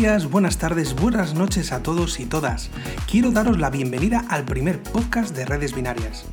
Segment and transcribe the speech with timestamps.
[0.00, 2.70] Días, buenas tardes, buenas noches a todos y todas.
[3.06, 6.24] Quiero daros la bienvenida al primer podcast de Redes Binarias.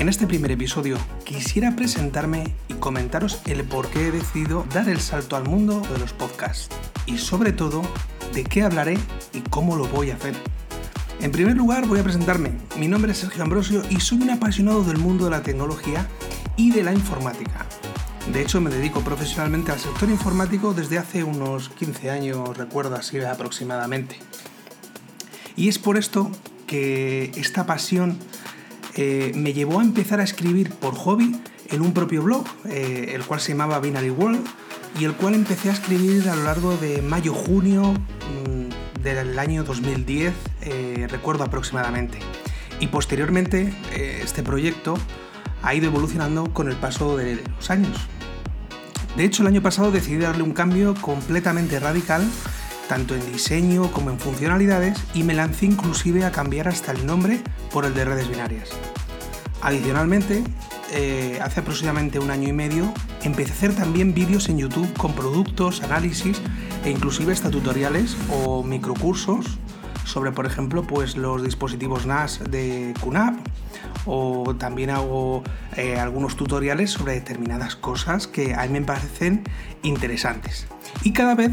[0.00, 4.98] En este primer episodio quisiera presentarme y comentaros el por qué he decidido dar el
[4.98, 6.70] salto al mundo de los podcasts
[7.06, 7.82] y sobre todo
[8.34, 8.98] de qué hablaré
[9.32, 10.34] y cómo lo voy a hacer.
[11.20, 12.50] En primer lugar voy a presentarme.
[12.80, 16.08] Mi nombre es Sergio Ambrosio y soy un apasionado del mundo de la tecnología
[16.56, 17.64] y de la informática.
[18.32, 23.18] De hecho, me dedico profesionalmente al sector informático desde hace unos 15 años, recuerdo así
[23.20, 24.18] aproximadamente.
[25.56, 26.30] Y es por esto
[26.66, 28.18] que esta pasión
[28.94, 31.40] eh, me llevó a empezar a escribir por hobby
[31.70, 34.46] en un propio blog, eh, el cual se llamaba Binary World,
[35.00, 40.34] y el cual empecé a escribir a lo largo de mayo-junio mm, del año 2010,
[40.62, 42.18] eh, recuerdo aproximadamente.
[42.78, 43.72] Y posteriormente
[44.22, 44.96] este proyecto
[45.62, 48.08] ha ido evolucionando con el paso de los años.
[49.18, 52.22] De hecho, el año pasado decidí darle un cambio completamente radical,
[52.88, 57.42] tanto en diseño como en funcionalidades, y me lancé inclusive a cambiar hasta el nombre
[57.72, 58.68] por el de redes binarias.
[59.60, 60.44] Adicionalmente,
[60.92, 65.12] eh, hace aproximadamente un año y medio, empecé a hacer también vídeos en YouTube con
[65.14, 66.40] productos, análisis
[66.84, 69.58] e inclusive hasta tutoriales o microcursos
[70.04, 73.47] sobre, por ejemplo, pues los dispositivos NAS de QNAP
[74.08, 75.44] o también hago
[75.76, 79.44] eh, algunos tutoriales sobre determinadas cosas que a mí me parecen
[79.82, 80.66] interesantes.
[81.04, 81.52] Y cada vez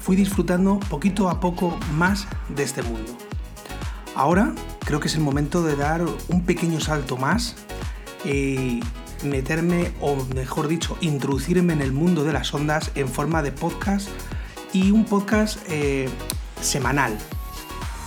[0.00, 3.16] fui disfrutando poquito a poco más de este mundo.
[4.14, 7.56] Ahora creo que es el momento de dar un pequeño salto más
[8.24, 8.80] y
[9.24, 14.08] meterme, o mejor dicho, introducirme en el mundo de las ondas en forma de podcast
[14.72, 16.08] y un podcast eh,
[16.60, 17.16] semanal,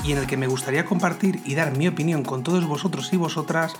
[0.03, 3.18] y en el que me gustaría compartir y dar mi opinión con todos vosotros y
[3.18, 3.74] vosotras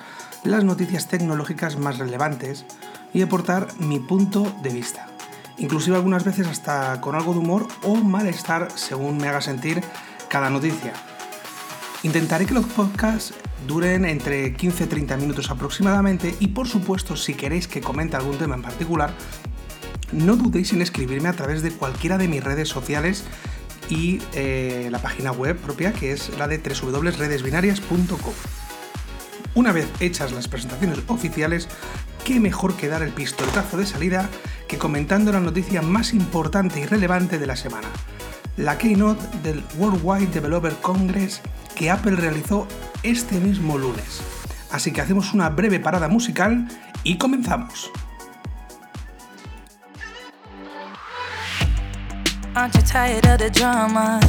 [0.44, 2.66] las noticias tecnológicas más relevantes
[3.14, 5.08] y aportar mi punto de vista.
[5.58, 9.82] Inclusive algunas veces hasta con algo de humor o malestar según me haga sentir
[10.30, 10.94] cada noticia.
[12.04, 13.34] Intentaré que los podcasts
[13.68, 18.62] duren entre 15-30 minutos aproximadamente y por supuesto si queréis que comente algún tema en
[18.62, 19.14] particular,
[20.12, 23.26] no dudéis en escribirme a través de cualquiera de mis redes sociales
[23.90, 28.34] y eh, la página web propia que es la de www.redesbinarias.com.
[29.56, 31.68] Una vez hechas las presentaciones oficiales,
[32.24, 34.30] qué mejor que dar el pistoletazo de salida
[34.68, 37.88] que comentando la noticia más importante y relevante de la semana,
[38.58, 41.42] la keynote del Worldwide Developer Congress
[41.76, 42.68] que Apple realizó
[43.04, 44.22] este mismo lunes.
[44.72, 46.68] Así que hacemos una breve parada musical
[47.04, 47.92] y comenzamos.
[52.58, 54.20] Aren't you tired of the drama?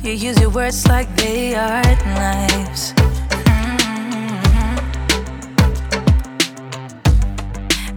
[0.00, 2.92] You use your words like they are knives.
[2.92, 4.78] Mm-hmm.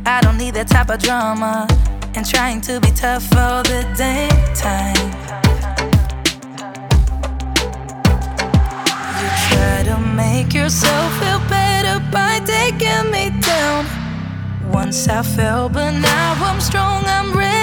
[0.04, 1.68] I don't need that type of drama
[2.16, 4.96] and trying to be tough all the damn time.
[9.22, 13.86] You try to make yourself feel better by taking me down.
[14.72, 17.62] Once I fell, but now I'm strong, I'm ready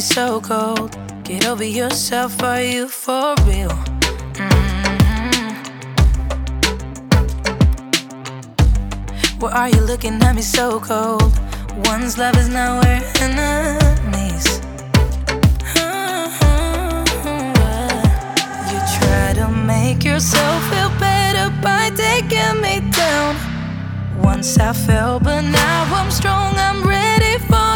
[0.00, 0.96] so cold.
[1.24, 3.70] Get over yourself, are you for real?
[4.38, 5.54] Mm-hmm.
[9.38, 11.32] Why are you looking at me so cold?
[11.86, 14.60] One's love is now we're enemies.
[15.78, 17.04] Mm-hmm.
[18.70, 23.36] You try to make yourself feel better by taking me down.
[24.22, 26.54] Once I fell, but now I'm strong.
[26.56, 27.73] I'm ready for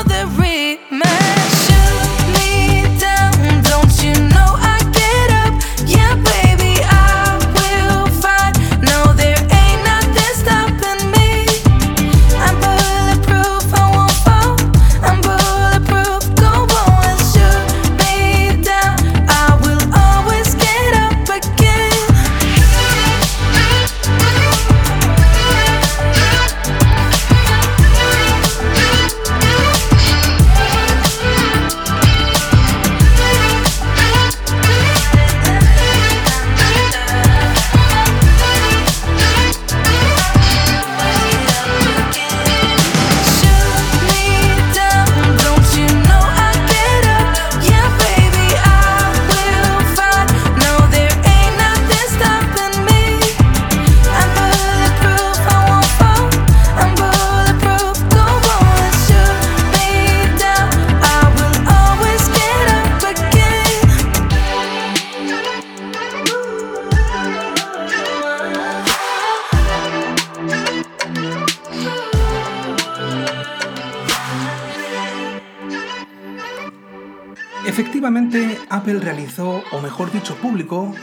[77.68, 80.94] Efectivamente, Apple realizó, o mejor dicho, publicó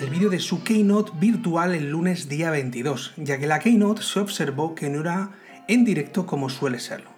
[0.00, 4.18] el vídeo de su Keynote virtual el lunes día 22, ya que la Keynote se
[4.18, 5.32] observó que no era
[5.68, 7.10] en directo como suele serlo.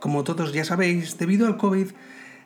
[0.00, 1.92] Como todos ya sabéis, debido al COVID,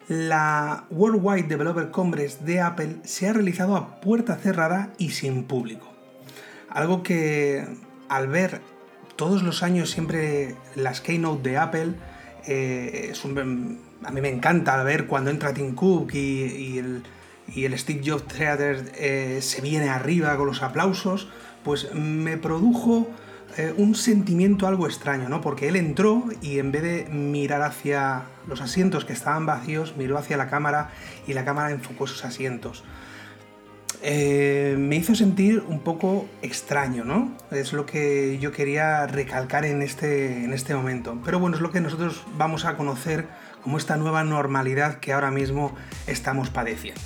[0.07, 5.93] la Worldwide Developer Congress de Apple se ha realizado a puerta cerrada y sin público.
[6.69, 7.67] Algo que
[8.09, 8.61] al ver
[9.17, 11.95] todos los años siempre las Keynote de Apple,
[12.47, 18.02] eh, es un- a mí me encanta ver cuando entra Tim Cook y, el Steve
[18.05, 21.29] Jobs Theater eh, se viene arriba con los aplausos,
[21.64, 23.08] pues me produjo
[23.56, 25.41] eh, un sentimiento algo extraño, ¿no?
[25.41, 30.17] Porque él entró y en vez de mirar hacia los asientos que estaban vacíos, miró
[30.17, 30.91] hacia la cámara
[31.26, 32.85] y la cámara enfocó esos asientos.
[34.02, 37.32] Eh, me hizo sentir un poco extraño, ¿no?
[37.50, 41.19] Es lo que yo quería recalcar en este, en este momento.
[41.25, 43.26] Pero bueno, es lo que nosotros vamos a conocer
[43.62, 45.75] como esta nueva normalidad que ahora mismo
[46.07, 47.01] estamos padeciendo.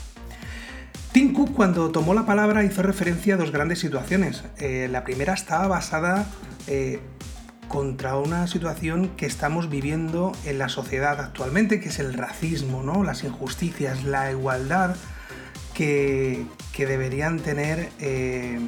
[1.12, 4.42] Tim Cook cuando tomó la palabra hizo referencia a dos grandes situaciones.
[4.58, 6.26] Eh, la primera estaba basada
[6.66, 7.00] eh,
[7.68, 13.04] contra una situación que estamos viviendo en la sociedad actualmente, que es el racismo, ¿no?
[13.04, 14.96] las injusticias, la igualdad
[15.72, 16.46] que,
[16.76, 18.58] deberían tener eh,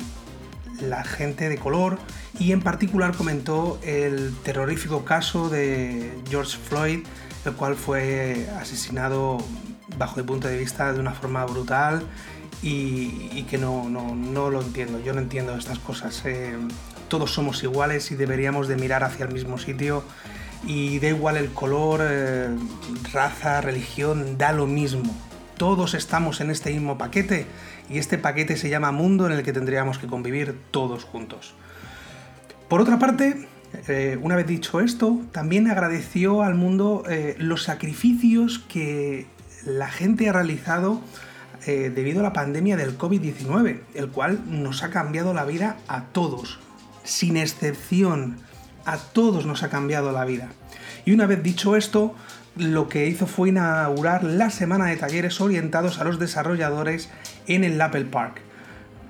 [0.81, 1.99] la gente de color
[2.39, 7.01] y en particular comentó el terrorífico caso de George Floyd,
[7.47, 9.39] el cual fue asesinado
[9.97, 12.03] bajo mi punto de vista de una forma brutal
[12.63, 16.23] y, que no, no, no, lo entiendo, yo no entiendo estas cosas.
[16.25, 16.57] Eh,
[17.09, 20.03] todos somos iguales y deberíamos de mirar hacia el mismo sitio
[20.65, 22.49] y da igual el color, eh,
[23.13, 25.15] raza, religión, da lo mismo.
[25.57, 27.47] Todos estamos en este mismo paquete
[27.89, 31.55] y este paquete se llama mundo en el que tendríamos que convivir todos juntos.
[32.69, 33.49] Por otra parte,
[33.89, 39.27] eh, una vez dicho esto, también agradeció al mundo eh, los sacrificios que
[39.65, 41.01] la gente ha realizado
[41.67, 46.05] eh, debido a la pandemia del COVID-19, el cual nos ha cambiado la vida a
[46.05, 46.59] todos,
[47.05, 48.37] sin excepción,
[48.85, 50.49] a todos nos ha cambiado la vida.
[51.05, 52.15] Y una vez dicho esto,
[52.57, 57.11] lo que hizo fue inaugurar la semana de talleres orientados a los desarrolladores
[57.47, 58.41] en el Apple Park,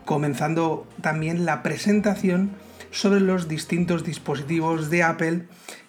[0.04, 2.50] comenzando también la presentación
[2.90, 5.42] sobre los distintos dispositivos de Apple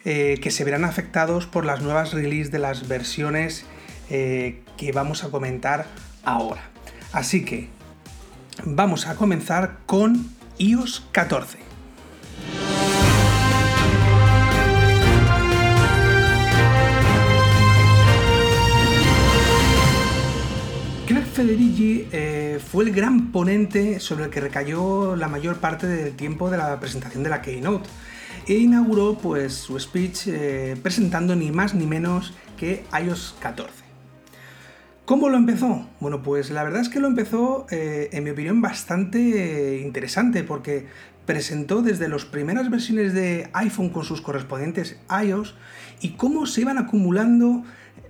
[0.05, 3.65] eh, que se verán afectados por las nuevas releases de las versiones
[4.09, 5.85] eh, que vamos a comentar
[6.23, 6.61] ahora.
[7.11, 7.69] Así que
[8.65, 11.66] vamos a comenzar con iOS 14.
[21.37, 26.49] Federici eh, fue el gran ponente sobre el que recayó la mayor parte del tiempo
[26.49, 27.87] de la presentación de la Keynote
[28.47, 33.71] e inauguró pues, su speech eh, presentando ni más ni menos que iOS 14.
[35.05, 35.87] ¿Cómo lo empezó?
[35.99, 40.87] Bueno, pues la verdad es que lo empezó, eh, en mi opinión, bastante interesante porque
[41.27, 45.53] presentó desde las primeras versiones de iPhone con sus correspondientes iOS
[46.01, 47.63] y cómo se iban acumulando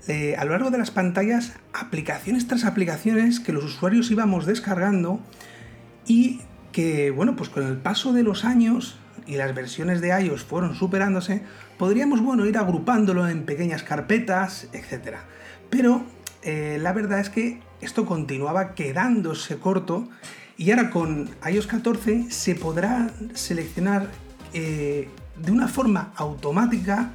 [0.08, 5.20] eh, a lo largo de las pantallas aplicaciones tras aplicaciones que los usuarios íbamos descargando
[6.06, 10.44] y que, bueno, pues con el paso de los años y las versiones de iOS
[10.44, 11.42] fueron superándose,
[11.78, 15.18] podríamos, bueno, ir agrupándolo en pequeñas carpetas, etc.
[15.70, 16.06] Pero
[16.44, 20.08] eh, la verdad es que esto continuaba quedándose corto
[20.56, 24.08] y ahora con iOS 14 se podrá seleccionar
[24.54, 27.12] eh, de una forma automática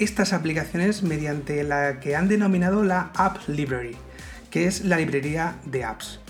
[0.00, 3.96] estas aplicaciones mediante la que han denominado la App Library,
[4.50, 6.20] que es la librería de apps.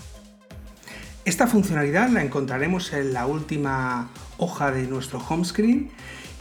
[1.23, 5.89] Esta funcionalidad la encontraremos en la última hoja de nuestro home screen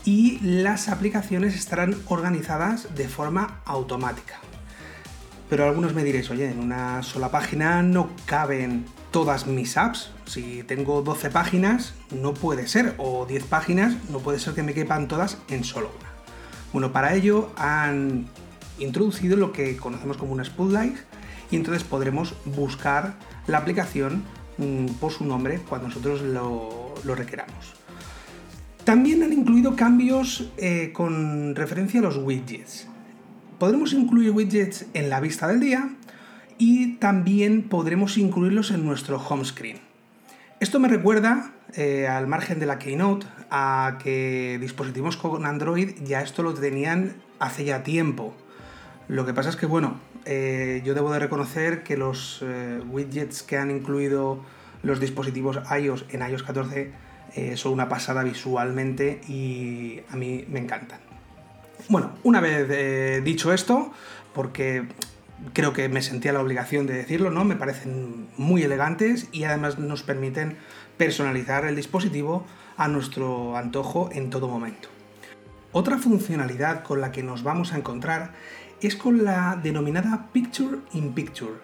[0.05, 4.39] y las aplicaciones estarán organizadas de forma automática.
[5.49, 10.11] Pero algunos me diréis, oye, en una sola página no caben todas mis apps.
[10.25, 14.75] Si tengo 12 páginas, no puede ser, o 10 páginas, no puede ser que me
[14.75, 16.10] quepan todas en solo una.
[16.73, 18.27] Bueno, para ello han
[18.79, 20.97] introducido lo que conocemos como una Spotlight
[21.51, 23.15] y entonces podremos buscar
[23.47, 24.23] la aplicación
[24.59, 27.75] mm, por su nombre cuando nosotros lo, requeramos.
[28.85, 32.87] También han incluido cambios eh, con referencia a los widgets.
[33.59, 35.91] Podremos incluir widgets en la vista del día
[36.57, 39.90] y también podremos incluirlos en nuestro home screen.
[40.61, 46.21] Esto me recuerda, eh, al margen de la Keynote, a que dispositivos con Android ya
[46.21, 48.35] esto lo tenían hace ya tiempo.
[49.09, 53.43] Lo que pasa es que, bueno, eh, yo debo de reconocer que los eh, widgets
[53.43, 54.45] que han incluido
[54.83, 56.93] los dispositivos iOS en iOS 14
[57.55, 60.99] son una pasada visualmente y a mí me encantan.
[61.89, 63.93] Bueno, una vez dicho esto,
[64.35, 64.89] porque
[65.53, 67.45] creo que me sentía la obligación de decirlo, ¿no?
[67.45, 70.57] Me parecen muy elegantes y además nos permiten
[70.97, 74.89] personalizar el dispositivo a nuestro antojo en todo momento.
[75.73, 78.33] Otra funcionalidad con la que nos vamos a encontrar
[78.81, 81.55] es con la denominada Picture in Picture,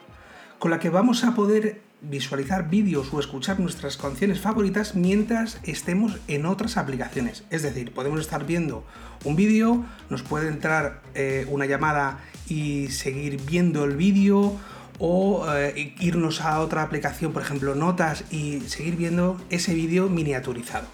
[0.59, 6.19] con la que vamos a poder visualizar vídeos o escuchar nuestras canciones favoritas mientras estemos
[6.29, 7.45] en otras aplicaciones.
[7.51, 8.85] Es decir, podemos estar viendo
[9.25, 14.57] un vídeo, nos puede entrar eh, una llamada y seguir viendo el vídeo
[14.99, 20.87] o eh, irnos a otra aplicación, por ejemplo, notas y seguir viendo ese vídeo miniaturizado.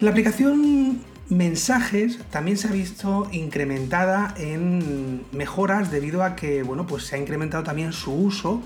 [0.00, 7.04] La aplicación mensajes también se ha visto incrementada en mejoras debido a que bueno, pues
[7.04, 8.62] se ha incrementado también su uso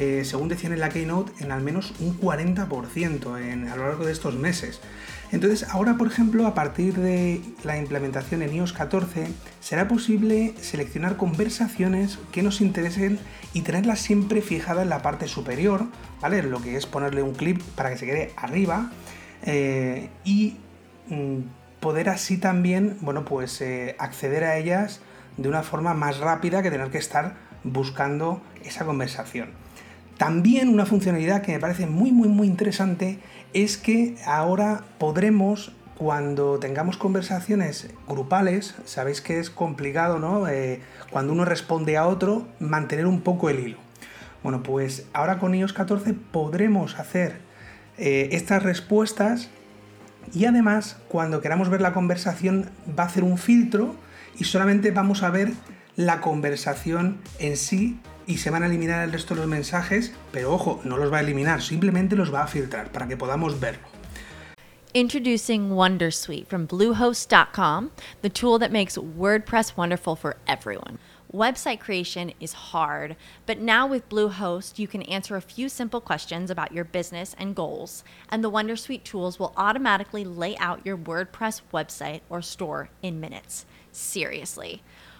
[0.00, 4.06] eh, según decían en la Keynote, en al menos un 40% en, a lo largo
[4.06, 4.80] de estos meses.
[5.30, 9.26] Entonces, ahora, por ejemplo, a partir de la implementación en iOS 14,
[9.60, 13.18] será posible seleccionar conversaciones que nos interesen
[13.52, 15.84] y tenerlas siempre fijadas en la parte superior,
[16.22, 16.42] ¿vale?
[16.44, 18.90] Lo que es ponerle un clip para que se quede arriba
[19.44, 20.56] eh, y
[21.10, 21.40] mm,
[21.80, 25.02] poder así también, bueno, pues eh, acceder a ellas
[25.36, 29.50] de una forma más rápida que tener que estar buscando esa conversación.
[30.20, 33.18] También una funcionalidad que me parece muy muy muy interesante
[33.54, 40.46] es que ahora podremos cuando tengamos conversaciones grupales, sabéis que es complicado, ¿no?
[40.46, 43.78] Eh, cuando uno responde a otro, mantener un poco el hilo.
[44.42, 47.40] Bueno, pues ahora con iOS 14 podremos hacer
[47.96, 49.48] eh, estas respuestas
[50.34, 53.94] y además cuando queramos ver la conversación va a hacer un filtro
[54.38, 55.54] y solamente vamos a ver
[55.96, 57.98] la conversación en sí
[58.30, 61.18] y se van a eliminar el resto de los mensajes, pero ojo, no los va
[61.18, 63.82] a eliminar, simplemente los va a filtrar para que podamos verlo.
[64.92, 67.90] Introducing Wondersuite from Bluehost.com,
[68.22, 70.98] the tool that makes WordPress wonderful for everyone.
[71.32, 73.14] Website creation is hard,
[73.46, 77.54] but now with Bluehost, you can answer a few simple questions about your business and
[77.54, 83.20] goals, and the Wondersuite tools will automatically lay out your WordPress website or store in
[83.20, 83.64] minutes.
[83.92, 84.82] Seriously.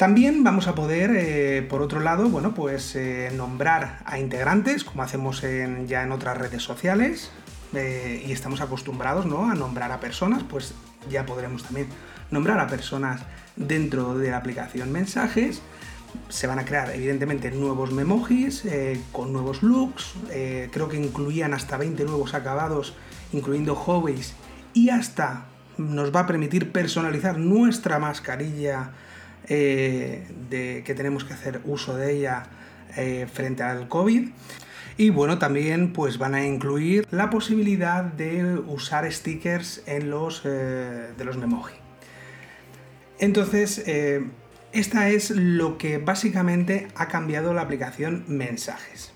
[0.00, 5.02] También vamos a poder, eh, por otro lado, bueno, pues eh, nombrar a integrantes, como
[5.02, 5.42] hacemos
[5.86, 7.30] ya en otras redes sociales,
[7.74, 9.50] eh, y estamos acostumbrados ¿no?
[9.50, 10.72] a nombrar a personas, pues
[11.10, 11.88] ya podremos también
[12.30, 13.20] nombrar a personas
[13.56, 15.60] dentro de la aplicación mensajes.
[16.30, 18.64] Se van a crear evidentemente nuevos memojis
[19.12, 20.14] con nuevos looks,
[20.72, 22.94] creo que incluían hasta 20 nuevos acabados,
[23.34, 24.32] incluyendo hobbies,
[24.72, 25.44] y hasta
[25.76, 28.92] nos va a permitir personalizar nuestra mascarilla
[29.48, 32.44] eh, de, que tenemos que hacer uso de ella
[33.32, 34.30] frente al COVID.
[34.96, 41.24] Y bueno, también pues van a incluir la posibilidad de usar stickers en los, de
[41.24, 41.80] los memoji.
[43.20, 44.24] Entonces, eh,
[44.72, 49.12] esta es lo que básicamente ha cambiado la aplicación Mensajes.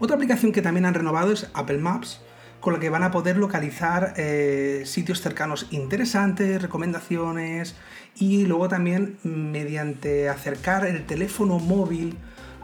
[0.00, 2.20] Otra aplicación que también han renovado es Apple Maps,
[2.60, 7.76] con la que van a poder localizar eh, sitios cercanos interesantes, recomendaciones
[8.18, 12.16] y luego también mediante acercar el teléfono móvil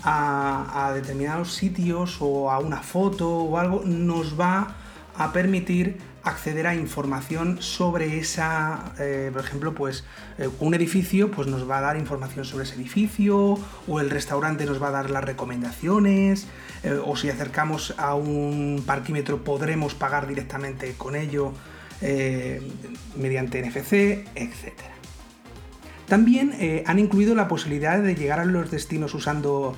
[0.04, 4.74] a, determinados sitios o a una foto o algo, nos va
[5.16, 10.04] a permitir acceder a información sobre esa, eh, por ejemplo, pues
[10.38, 14.64] eh, un edificio pues nos va a dar información sobre ese edificio, o el restaurante
[14.64, 16.46] nos va a dar las recomendaciones,
[16.84, 21.52] eh, o si acercamos a un parquímetro podremos pagar directamente con ello
[23.14, 24.91] mediante NFC, etc.
[26.12, 29.74] También han incluido la posibilidad de llegar a los destinos usando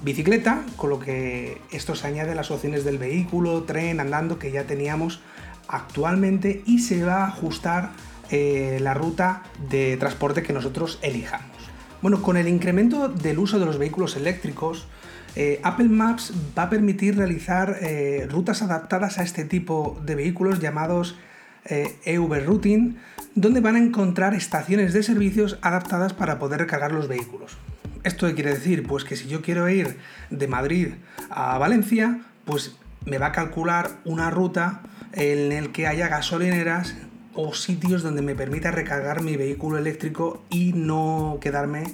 [0.00, 4.52] bicicleta, con lo que esto se añade a las opciones del vehículo, tren, andando que
[4.52, 5.20] ya teníamos
[5.66, 7.90] actualmente y se va a ajustar
[8.30, 11.56] eh, la ruta de transporte que nosotros elijamos.
[12.00, 14.86] Bueno, con el incremento del uso de los vehículos eléctricos,
[15.34, 20.60] eh, Apple Maps va a permitir realizar eh, rutas adaptadas a este tipo de vehículos
[20.60, 21.16] llamados
[21.64, 22.96] EV e Routing,
[23.34, 27.56] donde van a encontrar estaciones de servicios adaptadas para poder recargar los vehículos.
[28.02, 28.86] ¿Esto quiere decir?
[28.86, 29.98] Pues que si yo quiero ir
[30.30, 30.88] de Madrid
[31.28, 36.94] a Valencia, pues me va a calcular una ruta en el que haya gasolineras
[37.34, 41.84] o sitios donde me permita recargar mi vehículo eléctrico y no quedarme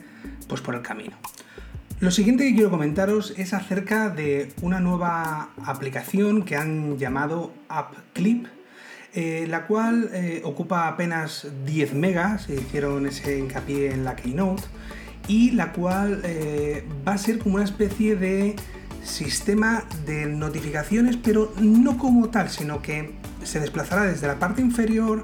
[0.48, 1.16] pues, por el camino.
[1.98, 8.46] Lo siguiente que quiero comentaros es acerca de una nueva aplicación que han llamado AppClip,
[9.18, 14.64] eh, la cual eh, ocupa apenas 10 megas, hicieron ese hincapié en la Keynote,
[15.26, 18.56] y la cual eh, va a ser como una especie de
[19.02, 25.22] sistema de notificaciones, pero no como tal, sino que se desplazará desde la parte inferior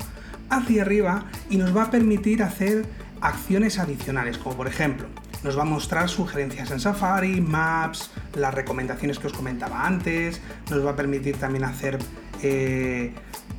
[0.48, 2.87] hacia arriba y nos va a permitir hacer
[3.20, 5.07] acciones adicionales, como por ejemplo,
[5.44, 10.83] nos va a mostrar sugerencias en Safari, Maps, las recomendaciones que os comentaba antes, nos
[10.83, 11.98] va a permitir también hacer
[12.42, 13.12] eh,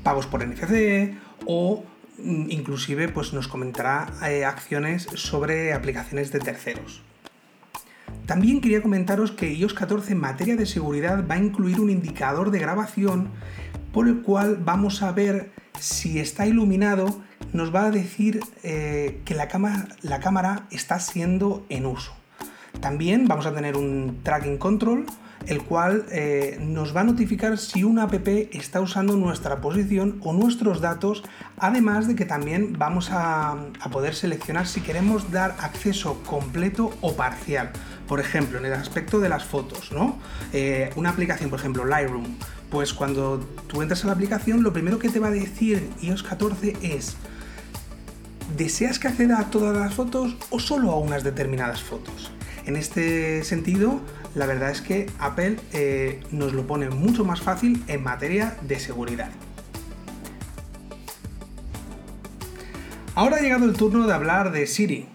[0.04, 1.16] pagos por NFC
[1.46, 1.84] o
[2.18, 7.02] mm, inclusive pues nos comentará eh, acciones sobre aplicaciones de terceros.
[8.26, 12.52] También quería comentaros que iOS 14 en materia de seguridad va a incluir un indicador
[12.52, 13.30] de grabación
[13.92, 19.36] por el cual vamos a ver si está iluminado, nos va a decir eh, que
[19.36, 19.48] la,
[20.02, 22.14] la cámara está siendo en uso.
[22.80, 25.06] También vamos a tener un tracking control
[25.48, 30.34] el cual eh, nos va a notificar si una app está usando nuestra posición o
[30.34, 31.24] nuestros datos,
[31.58, 33.58] además de que también vamos a,
[33.92, 37.72] poder seleccionar si queremos dar acceso completo o parcial.
[38.08, 40.18] Por ejemplo, en el aspecto de las fotos, ¿no?
[40.52, 42.26] Eh, una aplicación, por ejemplo, Lightroom,
[42.70, 46.24] pues cuando tú entras a la aplicación, lo primero que te va a decir iOS
[46.24, 47.16] 14 es
[48.58, 52.32] ¿Deseas que acceda a todas las fotos o solo a unas determinadas fotos?
[52.66, 54.00] En este sentido,
[54.36, 58.80] la verdad es que Apple eh, nos lo pone mucho más fácil en materia de
[58.80, 59.30] seguridad.
[63.16, 65.06] Ahora ha llegado el turno de hablar de Siri.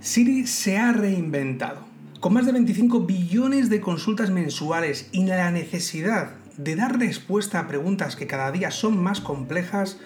[0.00, 1.86] Siri se ha reinventado.
[2.18, 7.68] Con más de 25 billones de consultas mensuales y la necesidad de dar respuesta a
[7.68, 9.98] preguntas que cada día son más complejas,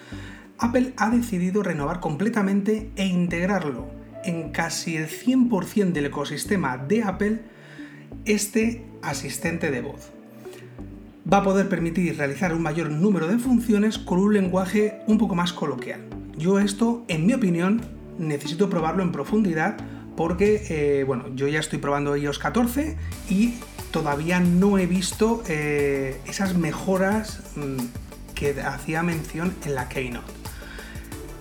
[0.59, 3.87] Apple ha decidido renovar completamente e integrarlo
[4.23, 7.41] en casi el 100% del ecosistema de Apple
[8.25, 10.11] este asistente de voz.
[11.31, 15.35] Va a poder permitir realizar un mayor número de funciones con un lenguaje un poco
[15.35, 16.01] más coloquial.
[16.37, 17.81] Yo esto, en mi opinión,
[18.17, 19.77] necesito probarlo en profundidad
[20.15, 22.97] porque, eh, bueno, yo ya estoy probando iOS 14
[23.29, 23.55] y
[23.91, 30.31] todavía no he visto eh, esas mejoras mm, que hacía mención en la Keynote.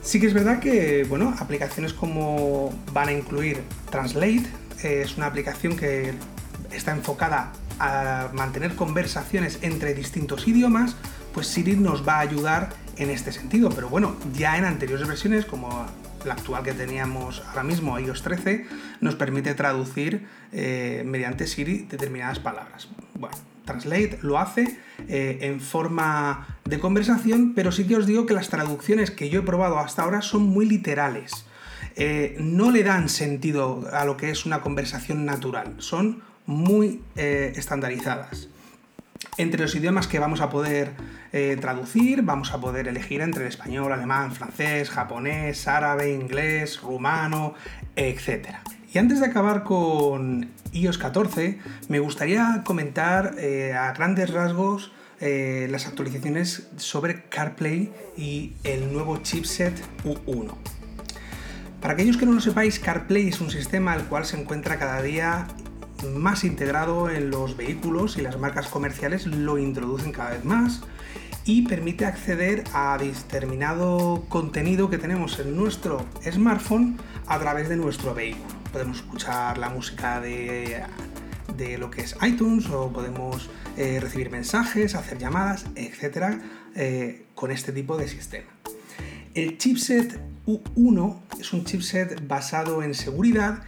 [0.02, 4.46] Sí que es verdad que, bueno, aplicaciones como van a incluir Translate,
[4.82, 6.12] eh, es una aplicación que
[6.76, 10.96] está enfocada a mantener conversaciones entre distintos idiomas,
[11.34, 13.70] pues Siri nos va a ayudar en este sentido.
[13.70, 15.86] Pero bueno, ya en anteriores versiones, como
[16.24, 18.66] la actual que teníamos ahora mismo, iOS 13,
[19.00, 22.88] nos permite traducir eh, mediante Siri determinadas palabras.
[23.14, 23.36] Bueno,
[23.66, 28.48] Translate lo hace eh, en forma de conversación, pero sí que os digo que las
[28.48, 31.46] traducciones que yo he probado hasta ahora son muy literales.
[31.96, 37.52] Eh, no le dan sentido a lo que es una conversación natural, son muy eh,
[37.56, 38.48] estandarizadas.
[39.38, 40.92] Entre los idiomas que vamos a poder
[41.60, 47.52] traducir, vamos a poder elegir entre el español, alemán, francés, japonés, árabe, inglés, rumano,
[47.94, 48.48] etc.
[48.96, 55.68] Y antes de acabar con iOS 14, me gustaría comentar eh, a grandes rasgos eh,
[55.70, 60.54] las actualizaciones sobre CarPlay y el nuevo chipset U1.
[61.82, 65.02] Para aquellos que no lo sepáis, CarPlay es un sistema el cual se encuentra cada
[65.02, 65.46] día
[66.14, 70.82] más integrado en los vehículos y las marcas comerciales lo introducen cada vez más
[71.44, 78.14] y permite acceder a determinado contenido que tenemos en nuestro smartphone a través de nuestro
[78.14, 78.46] vehículo.
[78.72, 80.82] Podemos escuchar la música de,
[81.78, 86.40] lo que es iTunes o podemos eh, recibir mensajes, hacer llamadas, etcétera,
[86.74, 88.48] eh, con este tipo de sistema.
[89.34, 93.62] El chipset U1 es un chipset basado en seguridad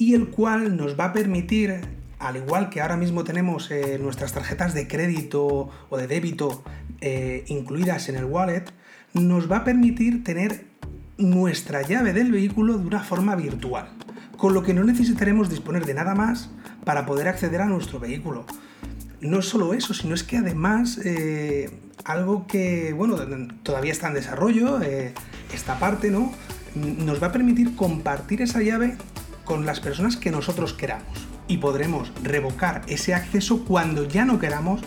[0.00, 1.82] y el cual nos va a permitir
[2.18, 6.64] al igual que ahora mismo tenemos eh, nuestras tarjetas de crédito o de débito
[7.02, 8.64] eh, incluidas en el wallet,
[9.12, 10.64] nos va a permitir tener
[11.18, 13.90] nuestra llave del vehículo de una forma virtual,
[14.38, 16.50] con lo que no necesitaremos disponer de nada más
[16.84, 18.46] para poder acceder a nuestro vehículo.
[19.20, 21.70] No es solo eso, sino es que además eh,
[22.04, 23.18] algo que, bueno,
[23.62, 24.80] todavía está en desarrollo,
[25.52, 26.32] esta parte, ¿no?
[26.74, 28.96] Nos va a permitir compartir esa llave
[29.50, 34.80] con las personas que nosotros queramos y podremos revocar ese acceso cuando ya no queramos.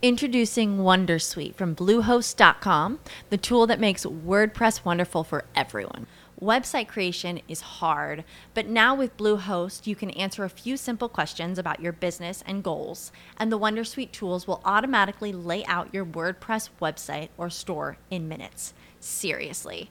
[0.00, 6.06] Introducing Wondersuite from Bluehost.com, the tool that makes WordPress wonderful for everyone.
[6.40, 11.58] Website creation is hard, but now with Bluehost, you can answer a few simple questions
[11.58, 16.70] about your business and goals, and the Wondersuite tools will automatically lay out your WordPress
[16.80, 18.72] website or store in minutes.
[19.00, 19.90] Seriously.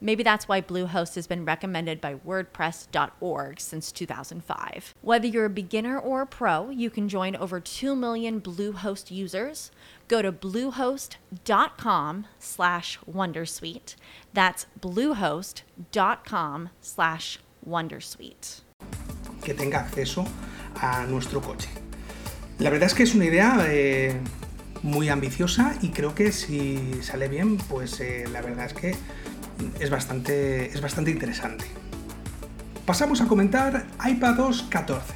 [0.00, 4.94] Maybe that's why Bluehost has been recommended by WordPress.org since 2005.
[5.02, 9.70] Whether you're a beginner or a pro, you can join over 2 million Bluehost users.
[10.08, 13.94] Go to bluehost.com slash Wondersuite.
[14.32, 18.60] That's bluehost.com slash Wondersuite.
[19.42, 20.26] Que tenga acceso
[20.82, 21.68] a nuestro coche.
[22.58, 23.66] La verdad es que es una idea...
[23.68, 24.20] Eh
[24.82, 28.94] muy ambiciosa y creo que si sale bien, pues eh, la verdad es que
[29.78, 31.64] es bastante, es bastante interesante.
[32.86, 35.14] Pasamos a comentar iPadOS 14.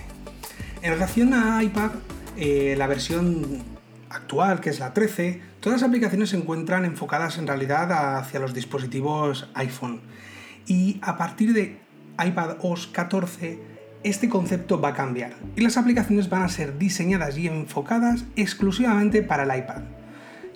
[0.83, 1.91] En relación a iPad,
[2.37, 3.63] eh, la versión
[4.11, 8.55] actual, que es la 13, todas las aplicaciones se encuentran enfocadas en realidad hacia los
[8.55, 10.01] dispositivos iPhone.
[10.67, 11.79] Y a partir de
[12.25, 13.59] iPadOS 14,
[14.05, 19.23] este concepto va a cambiar y las aplicaciones van a ser diseñadas y enfocadas exclusivamente
[19.23, 19.83] para el iPad.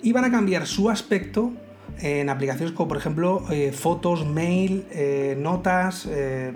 [0.01, 1.53] Y van a cambiar su aspecto
[1.99, 6.53] en aplicaciones como por ejemplo eh, fotos, mail, eh, notas eh,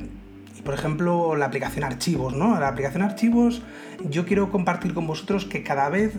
[0.57, 2.33] y por ejemplo la aplicación archivos.
[2.33, 2.59] ¿no?
[2.59, 3.61] La aplicación archivos
[4.09, 6.13] yo quiero compartir con vosotros que cada vez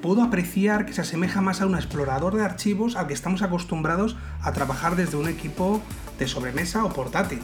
[0.00, 4.16] puedo apreciar que se asemeja más a un explorador de archivos al que estamos acostumbrados
[4.40, 5.82] a trabajar desde un equipo
[6.18, 7.40] de sobremesa o portátil.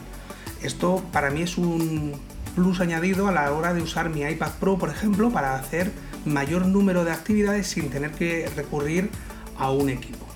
[0.63, 2.15] Esto para mí es un,
[2.55, 5.91] plus añadido a la hora de usar mi iPad Pro, por ejemplo, para hacer
[6.25, 9.11] mayor número de actividades sin tener que recurrir
[9.59, 10.34] a un equipo.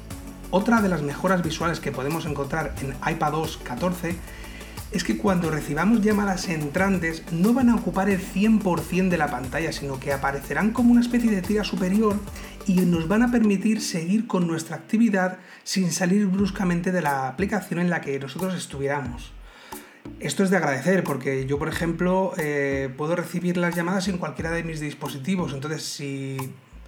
[0.51, 4.17] Otra de las mejoras visuales que podemos encontrar en iPadOS 14
[4.93, 9.73] es que cuando recibamos llamadas entrantes no van a ocupar el 100% de la pantalla,
[9.73, 12.17] sino que aparecerán como una especie de tira superior
[12.67, 17.81] y nos van a permitir seguir con nuestra actividad sin salir bruscamente de la aplicación
[17.81, 19.33] en la que nosotros estuviéramos.
[20.19, 24.51] Esto es de agradecer porque yo, por ejemplo, eh, puedo recibir las llamadas en cualquiera
[24.51, 25.53] de mis dispositivos.
[25.53, 26.39] Entonces, si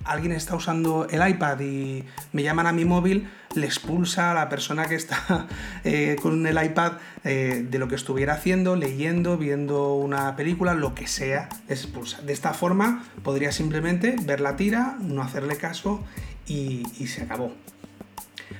[0.05, 4.49] alguien está usando el iPad y me llaman a mi móvil, le expulsa a la
[4.49, 5.47] persona que está
[5.85, 6.93] eh, con el iPad
[7.25, 12.23] eh, de lo que estuviera haciendo, leyendo, viendo una película, lo que sea, expulsa.
[12.23, 16.05] De esta forma podría simplemente ver la tira, no hacerle caso
[16.47, 17.53] y se acabó.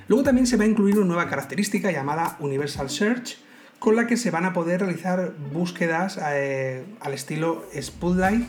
[0.07, 3.37] Luego también se va a incluir una nueva característica llamada Universal Search,
[3.79, 8.45] con la que se van a poder realizar búsquedas eh, al estilo Spotlight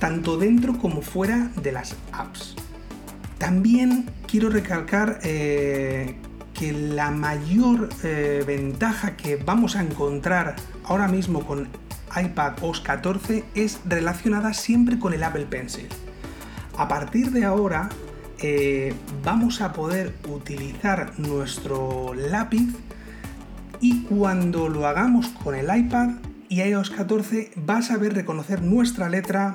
[0.00, 2.56] tanto dentro como fuera de las apps.
[3.38, 6.16] También quiero recalcar eh,
[6.52, 11.68] que la mayor eh, ventaja que vamos a encontrar ahora mismo con
[12.20, 15.86] iPad OS 14 es relacionada siempre con el Apple Pencil.
[16.76, 17.88] A partir de ahora
[18.42, 22.68] eh, vamos a poder utilizar nuestro lápiz
[23.80, 26.10] y cuando lo hagamos con el iPad
[26.48, 29.54] y iOS 14 va a saber reconocer nuestra letra,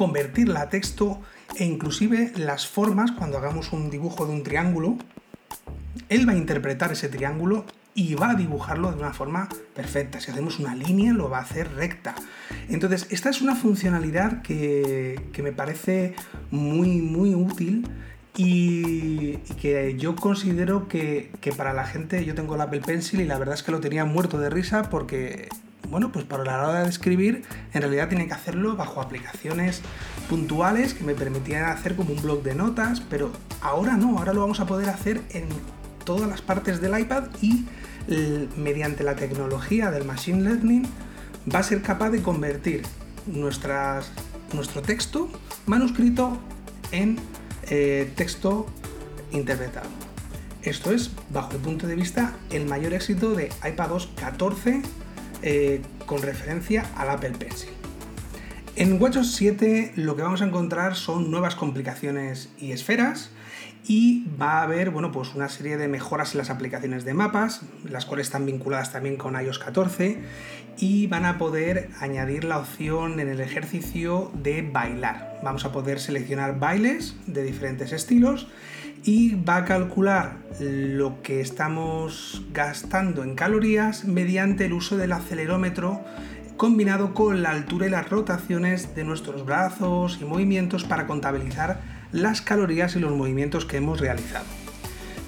[0.00, 1.20] convertirla a texto
[1.56, 4.96] e inclusive las formas cuando hagamos un dibujo de un triángulo.
[6.08, 10.18] Él va a interpretar ese triángulo y va a dibujarlo de una forma perfecta.
[10.18, 12.14] Si hacemos una línea, lo va a hacer recta.
[12.70, 16.14] Entonces, esta es una funcionalidad que, me parece
[16.50, 17.86] muy, muy útil
[18.38, 23.26] y, que yo considero que, que, para la gente, yo tengo el Apple Pencil y
[23.26, 25.50] la verdad es que lo tenía muerto de risa porque,
[25.90, 29.82] bueno, pues para la hora de escribir, en realidad tiene que hacerlo bajo aplicaciones
[30.28, 34.40] puntuales que me permitían hacer como un blog de notas, pero ahora no, ahora lo
[34.40, 35.48] vamos a poder hacer en
[36.04, 37.66] todas las partes del iPad y
[38.56, 40.86] mediante la tecnología del Machine Learning
[41.52, 42.82] va a ser capaz de convertir
[43.26, 45.28] nuestro texto
[45.66, 46.38] manuscrito
[46.92, 47.18] en
[47.68, 48.66] eh, texto
[49.32, 49.88] interpretado.
[50.62, 54.82] Esto es, bajo el punto de vista, el mayor éxito de iPadOS 14
[55.42, 57.70] eh, con referencia al Apple Pencil.
[58.76, 63.30] En WatchOS 7 lo que vamos a encontrar son nuevas complicaciones y esferas
[63.86, 67.62] y va a haber bueno, pues una serie de mejoras en las aplicaciones de mapas,
[67.88, 70.18] las cuales están vinculadas también con iOS 14
[70.78, 75.40] y van a poder añadir la opción en el ejercicio de bailar.
[75.42, 78.48] Vamos a poder seleccionar bailes de diferentes estilos
[79.04, 86.04] y va a calcular lo que estamos gastando en calorías mediante el uso del acelerómetro
[86.56, 91.80] combinado con la altura y las rotaciones de nuestros brazos y movimientos para contabilizar
[92.12, 94.44] las calorías y los movimientos que hemos realizado.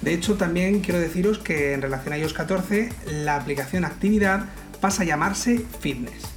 [0.03, 2.89] De hecho, también quiero deciros que en relación a iOS 14,
[3.23, 4.45] la aplicación Actividad
[4.81, 6.32] pasa a llamarse Fitness.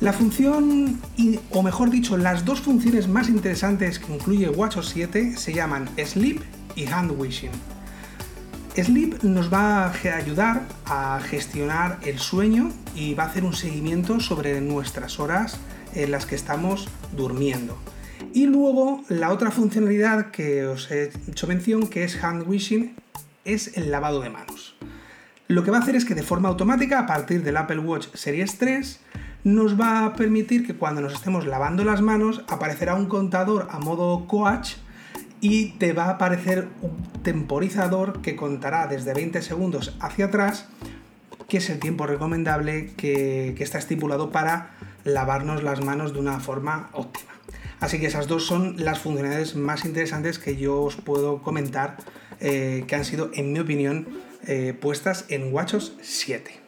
[0.00, 1.00] La función,
[1.50, 6.42] o mejor dicho, las dos funciones más interesantes que incluye WatchOS 7 se llaman Sleep
[6.74, 7.50] y Hand Wishing.
[8.76, 14.20] Sleep nos va a ayudar a gestionar el sueño y va a hacer un seguimiento
[14.20, 15.58] sobre nuestras horas
[15.94, 17.78] en las que estamos durmiendo.
[18.34, 22.94] Y luego la otra funcionalidad que os he hecho mención, que es hand washing,
[23.46, 24.76] es el lavado de manos.
[25.48, 28.08] Lo que va a hacer es que de forma automática, a partir del Apple Watch
[28.12, 29.00] Series 3,
[29.46, 33.78] nos va a permitir que cuando nos estemos lavando las manos aparecerá un contador a
[33.78, 34.72] modo coach
[35.40, 40.66] y te va a aparecer un temporizador que contará desde 20 segundos hacia atrás,
[41.48, 46.90] que es el tiempo recomendable que, está estipulado para lavarnos las manos de una forma
[46.92, 47.30] óptima.
[47.78, 51.98] Así que esas dos son las funcionalidades más interesantes que yo os puedo comentar
[52.40, 54.08] eh, que han sido, en mi opinión,
[54.44, 56.65] eh, puestas en WatchOS 7.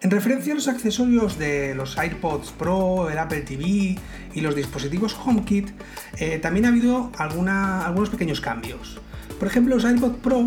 [0.00, 3.98] En referencia a los accesorios de los AirPods Pro, el Apple TV
[4.34, 5.70] y los dispositivos HomeKit,
[6.18, 9.00] eh, también ha habido algunos pequeños cambios.
[9.38, 10.44] Por ejemplo, los AirPods Pro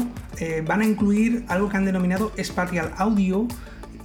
[0.66, 3.48] van a incluir algo que han denominado Spatial Audio,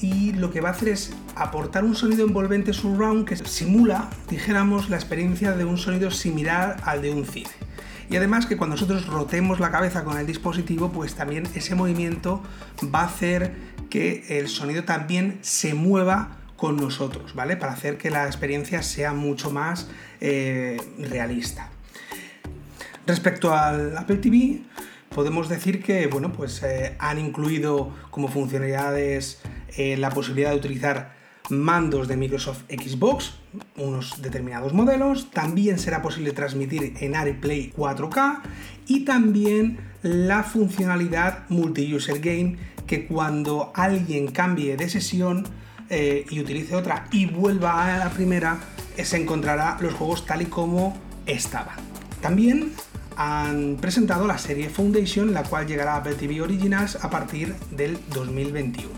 [0.00, 4.90] y lo que va a hacer es aportar un sonido envolvente surround que simula, dijéramos,
[4.90, 7.50] la experiencia de un sonido similar al de un cine.
[8.08, 12.42] Y además que cuando nosotros rotemos la cabeza con el dispositivo, pues también ese movimiento
[12.94, 13.54] va a hacer
[13.88, 17.56] que el sonido también se mueva con nosotros, ¿vale?
[17.56, 19.88] Para hacer que la experiencia sea mucho más
[20.20, 21.70] eh, realista.
[23.06, 24.60] Respecto al Apple TV,
[25.14, 29.40] podemos decir que, bueno, pues eh, han incluido como funcionalidades
[29.76, 31.14] eh, la posibilidad de utilizar
[31.50, 33.34] mandos de Microsoft Xbox,
[33.76, 38.40] unos determinados modelos, también será posible transmitir en AirPlay 4K
[38.88, 45.44] y también la funcionalidad multi-user game que cuando alguien cambie de sesión
[45.88, 48.58] eh, y utilice otra y vuelva a la primera,
[48.96, 50.96] eh, se encontrará los juegos tal y como
[51.26, 51.76] estaban.
[52.20, 52.72] También
[53.16, 57.98] han presentado la serie Foundation, la cual llegará a Apple TV Originals a partir del
[58.12, 58.90] 2021.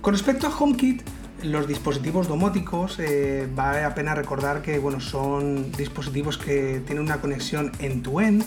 [0.00, 1.02] Con respecto a HomeKit,
[1.42, 7.20] los dispositivos domóticos, eh, vale la pena recordar que bueno, son dispositivos que tienen una
[7.20, 8.44] conexión end-to-end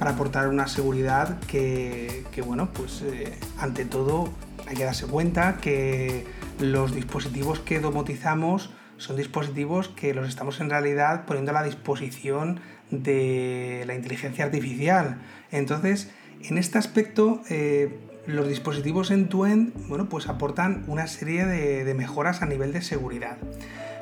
[0.00, 4.30] para aportar una seguridad que, bueno, pues eh, ante todo
[4.66, 6.24] hay que darse cuenta que
[6.58, 12.60] los dispositivos que domotizamos son dispositivos que los estamos en realidad poniendo a la disposición
[12.90, 15.18] de la inteligencia artificial.
[15.50, 16.10] Entonces,
[16.44, 22.46] en este aspecto, eh, los dispositivos end-to-end, bueno, pues aportan una serie de, mejoras a
[22.46, 23.36] nivel de seguridad.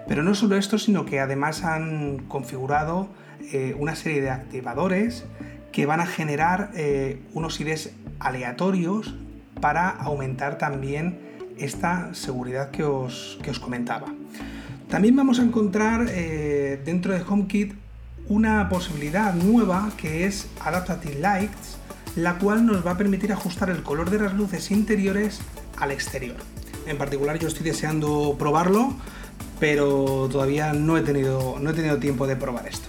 [0.06, 3.08] Pero no solo esto, sino que además han configurado
[3.52, 5.24] eh, una serie de activadores
[5.72, 9.14] que van a generar eh, unos IDs aleatorios
[9.60, 11.18] para aumentar también
[11.58, 14.06] esta seguridad que os, os comentaba.
[14.88, 17.74] También vamos a encontrar eh, dentro de HomeKit
[18.28, 21.78] una posibilidad nueva que es Adaptative Lights,
[22.16, 25.40] la cual nos va a permitir ajustar el color de las luces interiores
[25.76, 26.36] al exterior.
[26.86, 28.94] En particular yo estoy deseando probarlo,
[29.60, 32.88] pero todavía no he tenido, no he tenido tiempo de probar esto.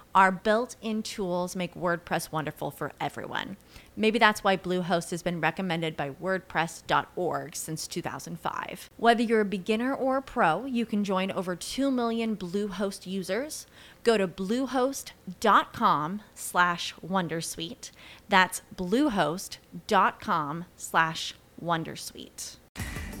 [0.13, 3.55] Our built in tools make WordPress wonderful for everyone.
[3.95, 8.89] Maybe that's why Bluehost has been recommended by WordPress.org since 2005.
[8.97, 13.67] Whether you're a beginner or a pro, you can join over 2 million Bluehost users.
[14.03, 17.91] Go to bluehost.com slash Wondersuite.
[18.27, 22.57] That's bluehost.com slash Wondersuite.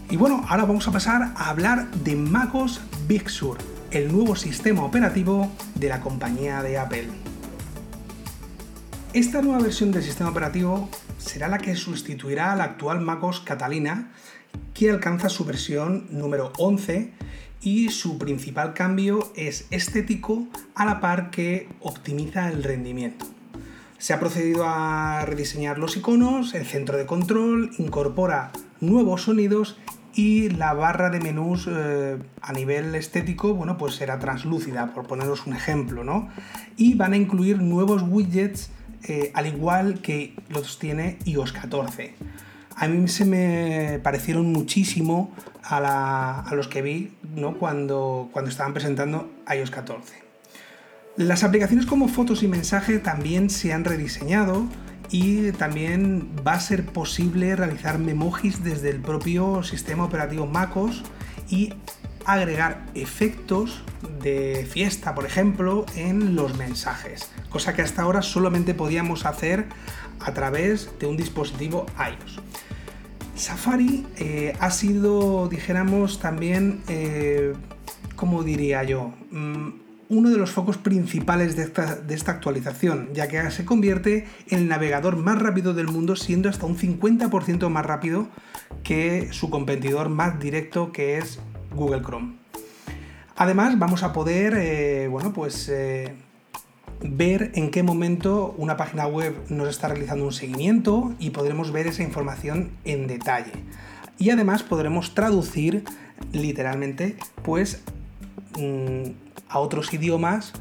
[0.09, 3.57] Y bueno, ahora vamos a pasar a hablar de MacOS Big Sur.
[3.91, 7.07] El nuevo sistema operativo de la compañía de Apple.
[9.11, 14.13] Esta nueva versión del sistema operativo será la que sustituirá a la actual MacOS Catalina,
[14.73, 17.11] que alcanza su versión número 11
[17.59, 23.25] y su principal cambio es estético a la par que optimiza el rendimiento.
[23.97, 29.77] Se ha procedido a rediseñar los iconos, el centro de control, incorpora nuevos sonidos
[30.13, 35.45] y la barra de menús eh, a nivel estético, bueno, pues será translúcida, por poneros
[35.45, 36.29] un ejemplo, ¿no?
[36.77, 38.69] Y van a incluir nuevos widgets,
[39.03, 42.15] eh, al igual que los tiene iOS 14.
[42.75, 45.31] A mí se me parecieron muchísimo
[45.63, 47.57] a, los que vi ¿no?
[47.57, 50.15] cuando, cuando estaban presentando iOS 14.
[51.17, 54.65] Las aplicaciones como fotos y mensaje también se han rediseñado,
[55.11, 61.03] y también va a ser posible realizar memojis desde el propio sistema operativo MacOS
[61.49, 61.73] y
[62.25, 63.83] agregar efectos
[64.21, 69.65] de fiesta, por ejemplo, en los mensajes, cosa que hasta ahora solamente podíamos hacer
[70.19, 72.39] a través de un dispositivo iOS.
[73.35, 77.53] Safari eh, ha sido, dijéramos, también, eh,
[78.15, 79.13] ¿cómo diría yo?
[79.31, 79.80] Mm,
[80.11, 85.15] uno de los focos principales de esta, actualización, ya que se convierte en el navegador
[85.15, 88.27] más rápido del mundo, siendo hasta un 50% más rápido
[88.83, 91.39] que su competidor más directo, que es
[91.73, 92.33] Google Chrome.
[93.37, 96.13] Además, vamos a poder, eh, bueno, pues eh,
[97.01, 101.87] ver en qué momento una página web nos está realizando un seguimiento y podremos ver
[101.87, 103.53] esa información en detalle.
[104.17, 105.85] Y además podremos traducir
[106.33, 107.81] literalmente, pues,
[108.59, 110.53] mm, a otros idiomas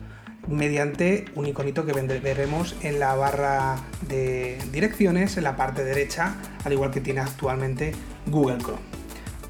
[0.48, 3.76] mediante un iconito que veremos en la barra
[4.08, 7.92] de direcciones en la parte derecha, al igual que tiene actualmente
[8.26, 8.80] Google Chrome.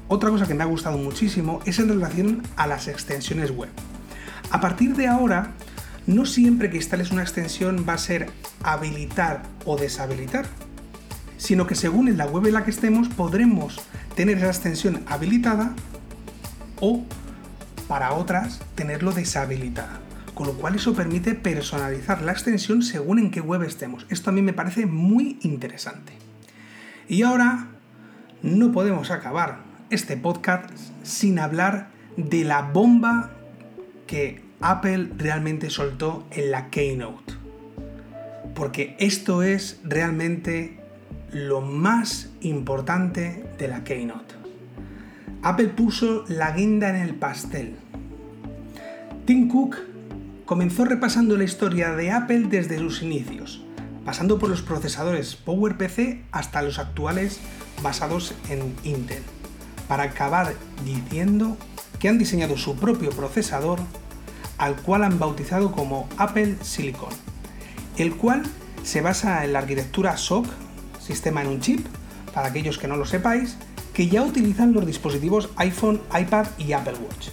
[0.07, 3.69] Otra cosa que me ha gustado muchísimo es en relación a las extensiones web.
[4.51, 5.53] A partir de ahora,
[6.05, 8.29] no siempre que instales una extensión va a ser
[8.63, 10.45] habilitar o deshabilitar,
[11.37, 13.79] sino que según en la web en la que estemos podremos
[14.15, 15.73] tener esa extensión habilitada
[16.81, 17.05] o
[17.87, 19.99] para otras tenerlo deshabilitada.
[20.33, 24.05] Con lo cual eso permite personalizar la extensión según en qué web estemos.
[24.09, 26.13] Esto a mí me parece muy interesante.
[27.07, 27.67] Y ahora
[28.41, 29.59] no podemos acabar
[29.89, 30.69] este podcast
[31.03, 33.31] sin hablar de la bomba
[34.07, 37.33] que Apple realmente soltó en la Keynote.
[38.55, 40.79] Porque esto es realmente
[41.31, 44.30] lo más importante de la Keynote.
[45.43, 47.75] Apple puso la guinda en el pastel.
[49.25, 49.77] Tim Cook
[50.45, 53.65] comenzó repasando la historia de Apple desde sus inicios,
[54.05, 57.39] pasando por los procesadores PowerPC hasta los actuales
[57.81, 59.23] basados en Intel,
[59.87, 60.53] para acabar
[60.85, 61.57] diciendo
[61.97, 63.79] que han diseñado su propio procesador,
[64.59, 67.13] al cual han bautizado como Apple Silicon,
[67.97, 68.43] el cual
[68.83, 70.45] se basa en la arquitectura SOC,
[70.99, 71.87] sistema en un chip,
[72.31, 73.57] para aquellos que no lo sepáis,
[73.93, 77.29] que ya utilizan los dispositivos iPhone, iPad y Apple Watch.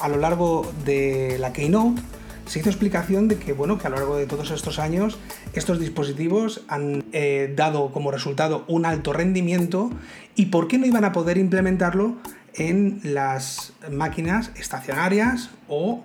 [0.00, 2.00] A lo largo de la Keynote
[2.46, 5.18] se hizo explicación de que, bueno, que a lo largo de todos estos años
[5.52, 9.90] estos dispositivos han eh, dado como resultado un alto rendimiento
[10.34, 12.16] y por qué no iban a poder implementarlo
[12.54, 16.02] en las máquinas estacionarias o,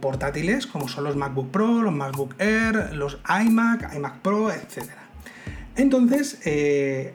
[0.00, 4.90] portátiles como son los MacBook Pro, los MacBook Air, los iMac, iMac Pro, etc.
[5.76, 7.14] Entonces, eh,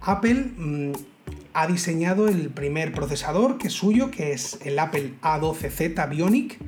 [0.00, 0.92] Apple mm,
[1.56, 6.58] ha diseñado el primer procesador que es suyo, que es el Apple A12Z Bionic,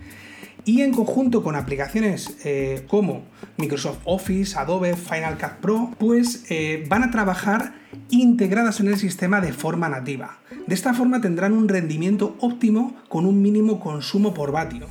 [0.64, 3.24] y en conjunto con aplicaciones eh, como
[3.58, 7.74] Microsoft Office, Adobe, Final Cut Pro, pues eh, van a trabajar
[8.08, 10.38] integradas en el sistema de forma nativa.
[10.66, 14.86] De esta forma tendrán un rendimiento óptimo con un mínimo consumo por vatio.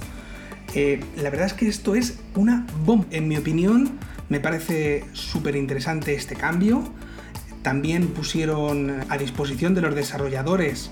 [0.75, 3.07] Eh, la verdad es que esto es una bomba.
[3.11, 3.97] En mi opinión,
[4.29, 6.83] me parece súper interesante este cambio.
[7.61, 10.91] También pusieron a disposición de los desarrolladores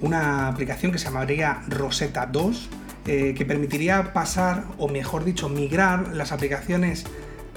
[0.00, 2.68] una aplicación que se llamaría Rosetta 2,
[3.06, 7.04] eh, que permitiría pasar, o mejor dicho, migrar las aplicaciones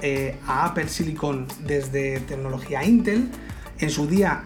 [0.00, 3.30] eh, a Apple Silicon desde tecnología Intel.
[3.78, 4.44] En su día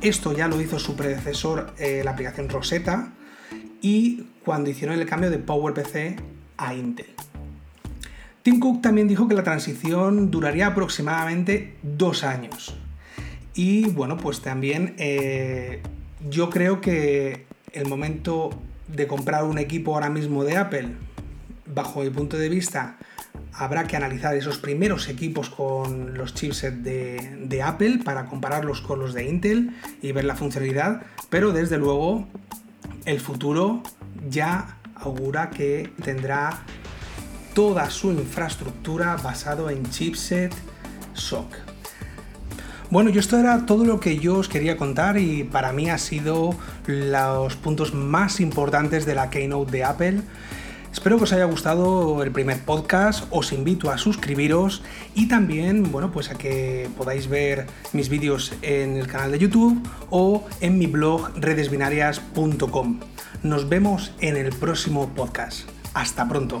[0.00, 3.12] esto ya lo hizo su predecesor, eh, la aplicación Rosetta,
[3.82, 6.20] y cuando hicieron el cambio de PowerPC
[6.56, 7.06] a Intel.
[8.42, 12.79] Tim Cook también dijo que la transición duraría aproximadamente dos años.
[13.62, 15.82] Y bueno, pues también eh,
[16.30, 17.44] yo creo que
[17.74, 18.48] el momento
[18.88, 20.88] de comprar un equipo ahora mismo de Apple,
[21.66, 22.96] bajo mi punto de vista,
[23.52, 29.12] habrá que analizar esos primeros equipos con los chipsets de, Apple para compararlos con los
[29.12, 32.28] de Intel y ver la funcionalidad, pero desde luego
[33.04, 33.82] el futuro
[34.30, 36.64] ya augura que tendrá
[37.52, 40.54] toda su infraestructura basado en chipset
[41.12, 41.69] SOC.
[42.90, 45.98] Bueno, yo esto era todo lo que yo os quería contar y para mí ha
[45.98, 50.20] sido los puntos más importantes de la keynote de Apple.
[50.92, 54.82] Espero que os haya gustado el primer podcast, os invito a suscribiros
[55.14, 59.88] y también, bueno, pues a que podáis ver mis vídeos en el canal de YouTube
[60.10, 63.00] o en mi blog redesbinarias.com.
[63.44, 65.68] Nos vemos en el próximo podcast.
[65.94, 66.60] Hasta pronto.